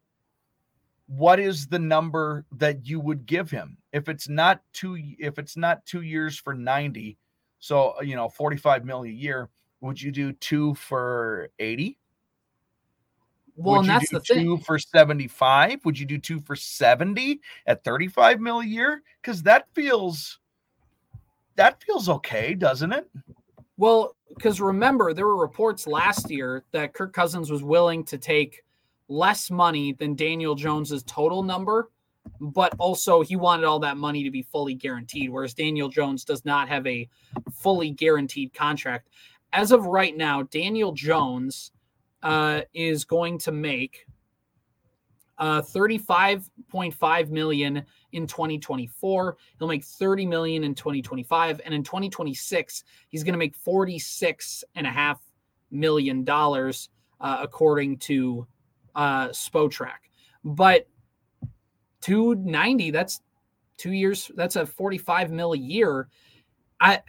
[1.07, 5.57] what is the number that you would give him if it's not two if it's
[5.57, 7.17] not 2 years for 90
[7.63, 9.49] so, you know, 45 million a year.
[9.79, 11.97] Would you do two for 80?
[13.55, 14.57] Well, Would and that's the two thing.
[14.57, 15.85] for 75?
[15.85, 19.01] Would you do two for 70 at 35 mil a year?
[19.21, 20.39] Because that feels
[21.55, 23.09] that feels okay, doesn't it?
[23.77, 28.61] Well, because remember, there were reports last year that Kirk Cousins was willing to take
[29.07, 31.89] less money than Daniel Jones's total number
[32.39, 36.43] but also he wanted all that money to be fully guaranteed, whereas Daniel Jones does
[36.45, 37.07] not have a
[37.53, 39.09] fully guaranteed contract.
[39.51, 41.71] As of right now, Daniel Jones
[42.21, 44.05] uh, is going to make
[45.37, 49.37] uh, 35.5 million in 2024.
[49.59, 54.87] He'll make 30 million in 2025, and in 2026, he's going to make 46 and
[54.87, 55.21] a half
[55.71, 58.47] million dollars, uh, according to
[58.95, 60.09] uh, Spotrac.
[60.43, 60.87] But
[62.03, 63.21] 290 that's
[63.77, 66.09] two years that's a 45 mil a year.
[66.79, 67.01] I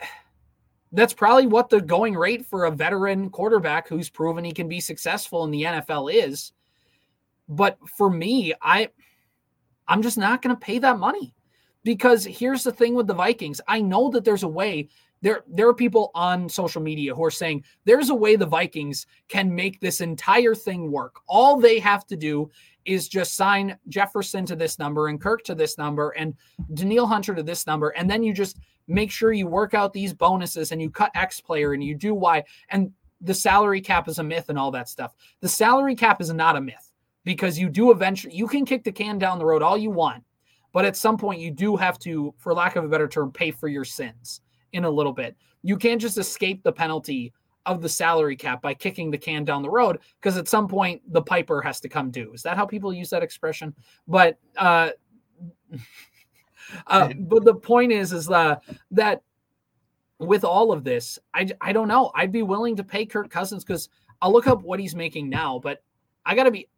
[0.92, 4.80] that's probably what the going rate for a veteran quarterback who's proven he can be
[4.80, 6.52] successful in the nfl is.
[7.48, 8.88] But for me i
[9.88, 11.34] i'm just not going to pay that money.
[11.82, 13.60] Because here's the thing with the vikings.
[13.68, 14.88] I know that there's a way
[15.24, 19.06] there there are people on social media who are saying there's a way the Vikings
[19.26, 21.16] can make this entire thing work.
[21.26, 22.50] All they have to do
[22.84, 26.34] is just sign Jefferson to this number and Kirk to this number and
[26.74, 30.12] Danielle Hunter to this number and then you just make sure you work out these
[30.12, 34.18] bonuses and you cut X player and you do Y and the salary cap is
[34.18, 35.14] a myth and all that stuff.
[35.40, 36.92] The salary cap is not a myth
[37.24, 40.22] because you do eventually you can kick the can down the road all you want,
[40.72, 43.50] but at some point you do have to for lack of a better term pay
[43.50, 44.42] for your sins
[44.72, 45.36] in a little bit.
[45.62, 47.32] You can't just escape the penalty
[47.66, 51.00] of the salary cap by kicking the can down the road because at some point
[51.12, 52.32] the piper has to come due.
[52.32, 53.74] Is that how people use that expression?
[54.06, 54.90] But uh,
[56.86, 58.56] uh but the point is is uh,
[58.90, 59.22] that
[60.18, 62.10] with all of this, I I don't know.
[62.14, 63.88] I'd be willing to pay Kirk Cousins because
[64.20, 65.82] I'll look up what he's making now, but
[66.24, 66.68] I gotta be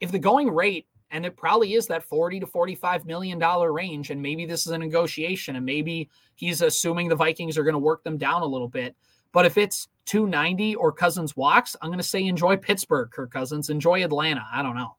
[0.00, 4.10] if the going rate and it probably is that 40 to 45 million dollar range
[4.10, 7.78] and maybe this is a negotiation and maybe he's assuming the Vikings are going to
[7.78, 8.94] work them down a little bit
[9.32, 13.70] but if it's 290 or Cousins walks I'm going to say enjoy Pittsburgh Kirk Cousins
[13.70, 14.96] enjoy Atlanta I don't know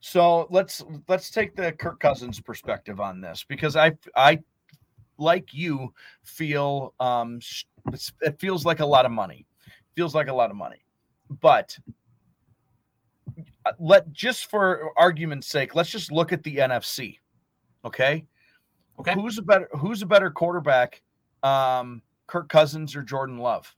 [0.00, 4.40] so let's let's take the Kirk Cousins perspective on this because I I
[5.18, 7.40] like you feel um
[8.22, 9.46] it feels like a lot of money
[9.94, 10.84] feels like a lot of money
[11.40, 11.76] but
[13.64, 17.18] uh, let just for argument's sake, let's just look at the NFC.
[17.84, 18.24] Okay.
[18.98, 19.14] Okay.
[19.14, 21.02] Who's a better who's a better quarterback?
[21.42, 23.74] Um, Kirk Cousins or Jordan Love?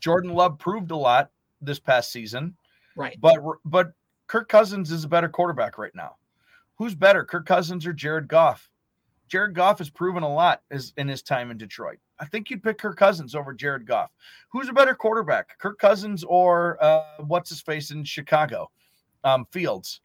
[0.00, 2.56] Jordan Love proved a lot this past season.
[2.96, 3.16] Right.
[3.20, 3.92] But but
[4.26, 6.16] Kirk Cousins is a better quarterback right now.
[6.76, 8.68] Who's better, Kirk Cousins or Jared Goff?
[9.28, 11.98] Jared Goff has proven a lot is in his time in Detroit.
[12.18, 14.10] I think you'd pick Kirk Cousins over Jared Goff.
[14.50, 18.70] Who's a better quarterback, Kirk Cousins or uh, what's his face in Chicago?
[19.24, 20.00] Um, Fields.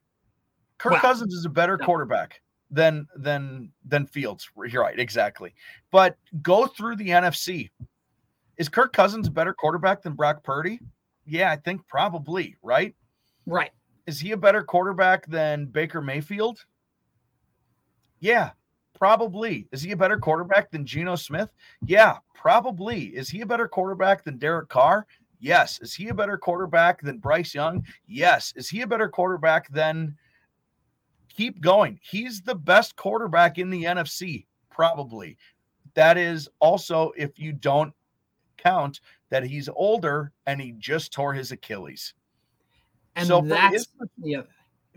[0.78, 1.00] Kirk wow.
[1.00, 4.50] Cousins is a better quarterback than than than Fields.
[4.68, 5.54] You're right, exactly.
[5.92, 7.70] But go through the NFC.
[8.60, 10.80] Is Kirk Cousins a better quarterback than Brock Purdy?
[11.26, 12.94] Yeah, I think probably, right?
[13.48, 13.72] Right.
[14.06, 16.64] Is he a better quarterback than Baker Mayfield?
[18.20, 18.52] Yeah,
[19.00, 19.66] Probably.
[19.72, 21.50] Is he a better quarterback than Geno Smith?
[21.86, 23.06] Yeah, probably.
[23.16, 25.08] Is he a better quarterback than Derek Carr?
[25.40, 25.80] Yes.
[25.82, 27.82] Is he a better quarterback than Bryce Young?
[28.08, 28.52] Yes.
[28.58, 30.18] Is he a better quarterback than
[31.30, 31.98] keep going?
[32.04, 35.38] He's the best quarterback in the NFC, probably.
[35.94, 37.94] That is also if you don't
[38.62, 42.14] count that he's older and he just tore his Achilles.
[43.16, 43.88] And so that's from his,
[44.24, 44.42] yeah.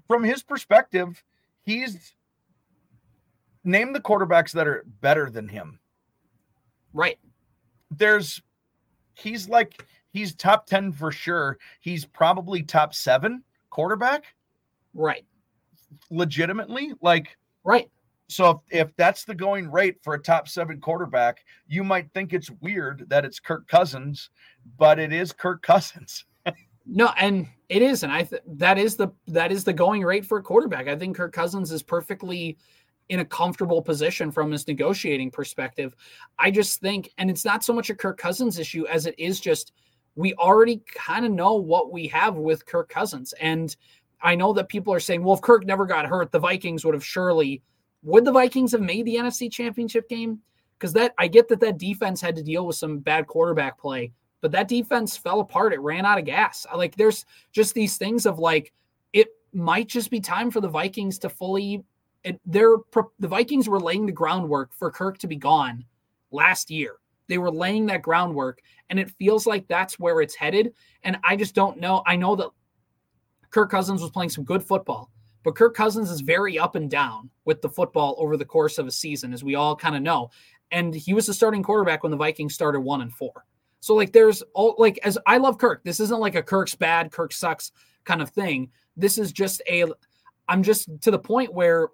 [0.07, 1.23] from his perspective,
[1.65, 2.15] he's
[3.65, 5.79] name the quarterbacks that are better than him.
[6.93, 7.19] Right.
[7.91, 8.43] There's
[9.15, 11.59] he's like he's top 10 for sure.
[11.81, 14.25] He's probably top 7 quarterback.
[14.95, 15.25] Right.
[16.11, 17.91] Legitimately, like right.
[18.35, 22.33] So if, if that's the going rate for a top 7 quarterback, you might think
[22.33, 24.31] it's weird that it's Kirk Cousins,
[24.79, 26.25] but it is Kirk Cousins.
[26.87, 30.27] no, and it is and I th- that is the that is the going rate
[30.27, 30.89] for a quarterback.
[30.89, 32.59] I think Kirk Cousins is perfectly
[33.09, 35.95] in a comfortable position from his negotiating perspective.
[36.39, 39.41] I just think, and it's not so much a Kirk Cousins issue as it is
[39.41, 39.73] just
[40.15, 43.33] we already kind of know what we have with Kirk Cousins.
[43.41, 43.75] And
[44.21, 46.95] I know that people are saying, well, if Kirk never got hurt, the Vikings would
[46.95, 47.63] have surely.
[48.03, 50.41] Would the Vikings have made the NFC Championship game?
[50.79, 54.13] Because that I get that that defense had to deal with some bad quarterback play,
[54.41, 55.73] but that defense fell apart.
[55.73, 56.67] It ran out of gas.
[56.75, 58.73] Like there's just these things of like
[59.13, 61.85] it might just be time for the Vikings to fully.
[62.25, 62.77] It, they're
[63.21, 65.85] the Vikings were laying the groundwork for Kirk to be gone
[66.33, 66.97] last year.
[67.29, 68.61] They were laying that groundwork,
[68.91, 70.75] and it feels like that's where it's headed.
[71.05, 72.03] And I just don't know.
[72.07, 72.51] I know that
[73.51, 75.11] Kirk Cousins was playing some good football,
[75.43, 78.87] but Kirk Cousins is very up and down with the football over the course of
[78.87, 80.31] a season, as we all kind of know.
[80.71, 83.45] And he was the starting quarterback when the Vikings started one and four.
[83.81, 85.83] So like there's all like as I love Kirk.
[85.85, 87.73] This isn't like a Kirk's bad, Kirk sucks
[88.05, 88.71] kind of thing.
[88.97, 89.87] This is just a
[90.49, 91.89] I'm just to the point where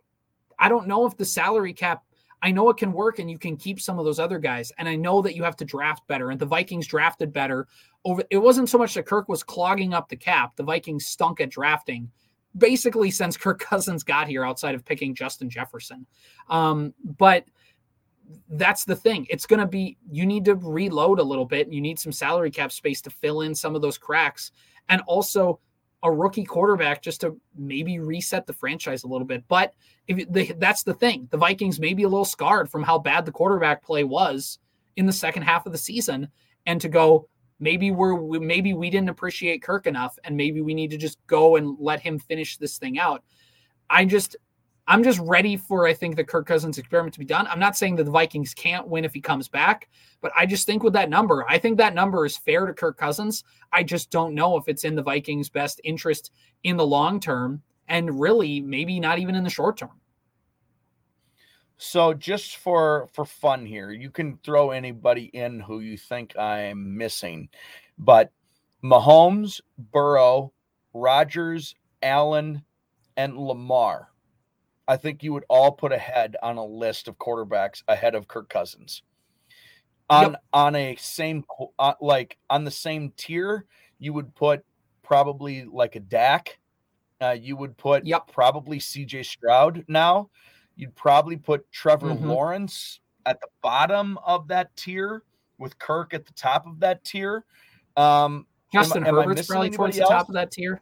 [0.58, 2.04] I don't know if the salary cap
[2.42, 4.70] I know it can work and you can keep some of those other guys.
[4.78, 6.30] And I know that you have to draft better.
[6.30, 7.66] And the Vikings drafted better
[8.04, 10.56] over it wasn't so much that Kirk was clogging up the cap.
[10.56, 12.10] The Vikings stunk at drafting
[12.56, 16.06] basically since Kirk Cousins got here outside of picking Justin Jefferson.
[16.48, 17.44] Um, but
[18.50, 19.26] that's the thing.
[19.30, 21.66] It's going to be you need to reload a little bit.
[21.66, 24.52] And you need some salary cap space to fill in some of those cracks.
[24.88, 25.60] And also
[26.02, 29.44] a rookie quarterback just to maybe reset the franchise a little bit.
[29.48, 29.74] But
[30.06, 33.24] if they, that's the thing, the Vikings may be a little scarred from how bad
[33.24, 34.58] the quarterback play was
[34.96, 36.28] in the second half of the season,
[36.66, 37.28] and to go
[37.60, 41.56] maybe we're maybe we didn't appreciate Kirk enough, and maybe we need to just go
[41.56, 43.22] and let him finish this thing out.
[43.90, 44.36] I just
[44.86, 47.46] I'm just ready for I think the Kirk Cousins experiment to be done.
[47.46, 49.88] I'm not saying that the Vikings can't win if he comes back,
[50.22, 52.96] but I just think with that number, I think that number is fair to Kirk
[52.96, 53.44] Cousins.
[53.70, 56.32] I just don't know if it's in the Vikings' best interest
[56.64, 60.00] in the long term and really maybe not even in the short term.
[61.78, 66.96] So just for for fun here, you can throw anybody in who you think I'm
[66.96, 67.48] missing.
[67.96, 68.32] But
[68.84, 70.52] Mahomes, Burrow,
[70.92, 72.62] Rodgers, Allen,
[73.16, 74.08] and Lamar
[74.88, 78.48] I think you would all put ahead on a list of quarterbacks ahead of Kirk
[78.48, 79.02] Cousins.
[80.08, 80.42] On yep.
[80.54, 81.44] on a same
[81.78, 83.66] uh, like on the same tier,
[83.98, 84.64] you would put
[85.02, 86.58] probably like a Dak.
[87.20, 88.28] Uh, you would put yep.
[88.32, 90.30] probably CJ Stroud now.
[90.78, 92.28] You'd probably put Trevor mm-hmm.
[92.28, 95.24] Lawrence at the bottom of that tier
[95.58, 97.44] with Kirk at the top of that tier.
[97.96, 100.08] Um, Justin am, Herbert's am probably towards else?
[100.08, 100.80] the top of that tier.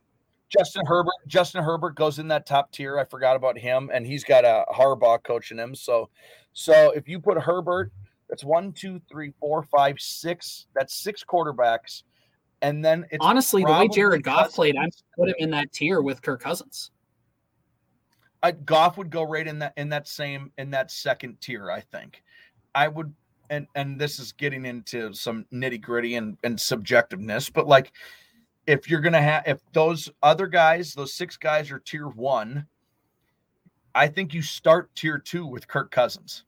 [0.50, 1.14] Justin Herbert.
[1.26, 2.98] Justin Herbert goes in that top tier.
[2.98, 5.74] I forgot about him, and he's got a Harbaugh coaching him.
[5.74, 6.10] So,
[6.52, 7.90] so if you put Herbert,
[8.28, 10.66] that's one, two, three, four, five, six.
[10.74, 12.02] That's six quarterbacks,
[12.60, 14.76] and then it's honestly the way Jared Goff played.
[14.76, 16.90] I put him in that tier with Kirk Cousins.
[18.46, 21.70] I, Goff would go right in that in that same in that second tier.
[21.70, 22.22] I think
[22.76, 23.12] I would,
[23.50, 27.92] and and this is getting into some nitty gritty and and subjectiveness, but like
[28.68, 32.66] if you're gonna have if those other guys, those six guys are tier one,
[33.96, 36.44] I think you start tier two with Kirk Cousins.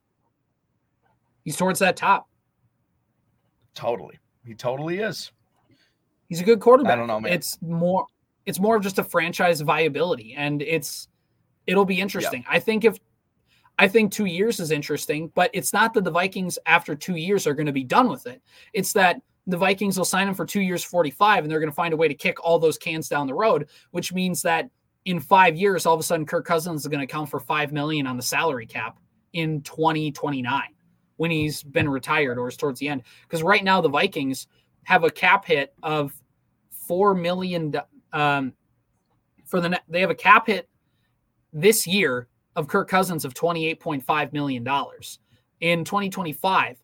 [1.44, 2.28] He's towards that top.
[3.74, 4.20] Totally.
[4.46, 5.32] He totally is.
[6.28, 6.92] He's a good quarterback.
[6.92, 7.32] I don't know, man.
[7.32, 8.06] It's more
[8.46, 11.08] it's more of just a franchise viability and it's
[11.68, 12.42] it'll be interesting.
[12.42, 12.56] Yeah.
[12.56, 12.98] I think if
[13.78, 17.46] I think 2 years is interesting, but it's not that the Vikings after 2 years
[17.46, 18.42] are going to be done with it.
[18.72, 21.74] It's that the Vikings will sign him for two years, 45, and they're going to
[21.74, 24.68] find a way to kick all those cans down the road, which means that
[25.06, 27.72] in five years, all of a sudden, Kirk Cousins is going to count for five
[27.72, 28.98] million on the salary cap
[29.32, 30.62] in 2029
[31.16, 33.02] when he's been retired or is towards the end.
[33.22, 34.48] Because right now, the Vikings
[34.82, 36.12] have a cap hit of
[36.70, 37.74] four million
[38.12, 38.52] um,
[39.46, 40.68] for the they have a cap hit
[41.52, 45.18] this year of Kirk Cousins of 28.5 million dollars.
[45.60, 46.80] In 2025,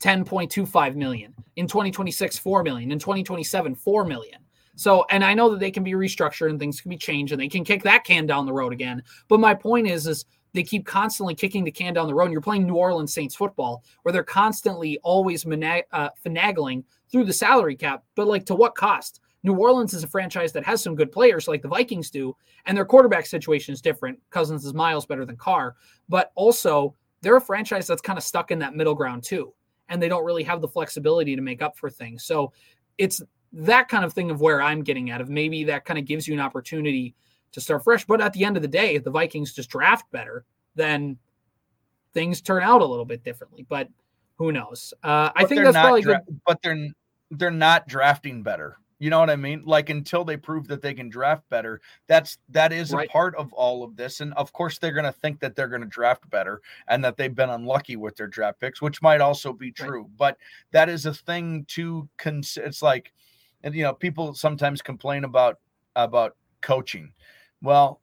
[0.00, 1.34] 10.25 million.
[1.56, 2.92] In 2026, 4 million.
[2.92, 4.38] In 2027, 4 million.
[4.76, 7.40] So, and I know that they can be restructured and things can be changed and
[7.40, 9.02] they can kick that can down the road again.
[9.28, 12.26] But my point is, is they keep constantly kicking the can down the road.
[12.26, 17.32] And you're playing New Orleans Saints football where they're constantly always uh, finagling through the
[17.32, 18.04] salary cap.
[18.14, 19.20] But like, to what cost?
[19.44, 22.76] New Orleans is a franchise that has some good players like the Vikings do, and
[22.76, 24.18] their quarterback situation is different.
[24.30, 25.76] Cousins is miles better than Carr,
[26.08, 29.54] but also they're a franchise that's kind of stuck in that middle ground too
[29.88, 32.24] and they don't really have the flexibility to make up for things.
[32.24, 32.52] So
[32.98, 33.22] it's
[33.52, 36.26] that kind of thing of where I'm getting at of maybe that kind of gives
[36.26, 37.14] you an opportunity
[37.52, 38.04] to start fresh.
[38.04, 41.18] But at the end of the day, if the Vikings just draft better, then
[42.12, 43.64] things turn out a little bit differently.
[43.68, 43.88] But
[44.36, 44.92] who knows?
[45.02, 46.40] Uh, I think that's probably dra- good.
[46.46, 46.88] But they're
[47.30, 48.78] they're not drafting better.
[49.04, 49.62] You know what I mean?
[49.66, 53.06] Like until they prove that they can draft better, that's that is Right.
[53.06, 54.20] a part of all of this.
[54.22, 57.18] And of course, they're going to think that they're going to draft better and that
[57.18, 59.88] they've been unlucky with their draft picks, which might also be Right.
[59.88, 60.10] true.
[60.16, 60.38] But
[60.70, 62.66] that is a thing to consider.
[62.66, 63.12] It's like,
[63.62, 65.58] and you know, people sometimes complain about
[65.96, 67.12] about coaching.
[67.60, 68.00] Well,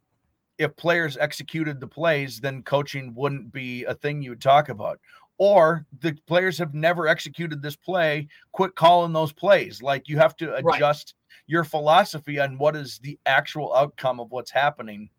[0.59, 4.99] if players executed the plays, then coaching wouldn't be a thing you would talk about.
[5.43, 9.81] Or the players have never executed this play, quit calling those plays.
[9.81, 10.75] Like you have to Right.
[10.75, 11.15] adjust
[11.47, 15.09] your philosophy on what is the actual outcome of what's happening.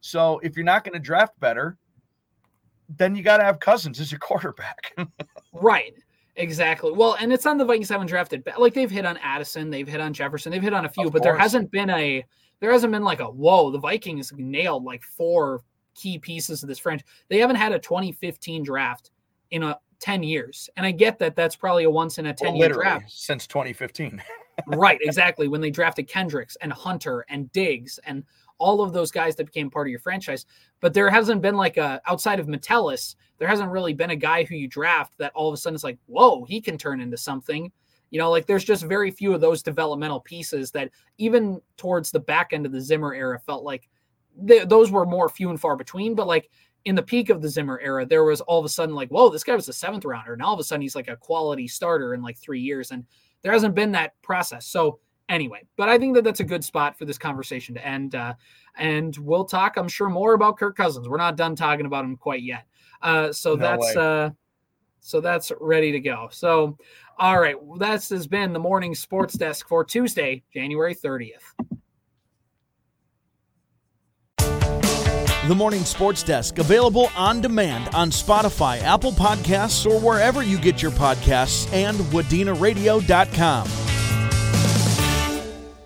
[0.00, 1.78] So if you're not going to draft better,
[2.88, 4.96] then you got to have Cousins as your quarterback.
[5.52, 5.94] Right.
[6.34, 6.90] Exactly.
[6.90, 10.00] Well, and it's on the Vikings haven't drafted like they've hit on Addison, they've hit
[10.00, 12.24] on Jefferson, they've hit on a few, Of but there hasn't been a
[12.58, 15.62] there hasn't been like a whoa, the Vikings nailed like four
[15.94, 17.06] key pieces of this franchise.
[17.28, 19.12] They haven't had a 2015 draft
[19.50, 20.70] in a 10 years.
[20.76, 23.10] And I get that that's probably a once in a 10 Well, year draft.
[23.10, 24.22] since 2015.
[24.66, 25.48] right, exactly.
[25.48, 28.24] When they drafted Kendricks and Hunter and Diggs and
[28.58, 30.46] all of those guys that became part of your franchise.
[30.80, 34.44] But there hasn't been like a outside of Metellus, there hasn't really been a guy
[34.44, 37.16] who you draft that all of a sudden it's like, whoa, he can turn into
[37.16, 37.70] something.
[38.10, 42.20] You know, like there's just very few of those developmental pieces that even towards the
[42.20, 43.88] back end of the Zimmer era felt like
[44.46, 46.14] th- those were more few and far between.
[46.14, 46.50] But like
[46.88, 49.28] in the peak of the Zimmer era, there was all of a sudden like, whoa,
[49.28, 50.32] this guy was a seventh rounder.
[50.32, 52.92] And all of a sudden he's like a quality starter in like three years.
[52.92, 53.04] And
[53.42, 54.66] there hasn't been that process.
[54.66, 58.14] So anyway, but I think that that's a good spot for this conversation to end.
[58.14, 58.32] Uh,
[58.78, 61.10] and we'll talk, I'm sure, more about Kirk Cousins.
[61.10, 62.66] We're not done talking about him quite yet.
[63.02, 64.02] Uh, so No that's way.
[64.02, 64.30] uh,
[65.00, 66.28] so that's ready to go.
[66.32, 66.78] So,
[67.18, 71.42] all right, this has been the morning sports desk for Tuesday, January 30th.
[75.48, 80.82] The Morning Sports Desk, available on demand on Spotify, Apple Podcasts, or wherever you get
[80.82, 83.87] your podcasts, and wadenaradio.com.